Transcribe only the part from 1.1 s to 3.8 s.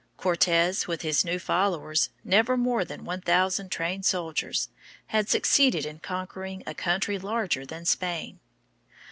few followers, never more than one thousand